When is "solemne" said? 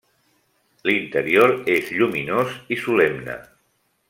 2.89-3.41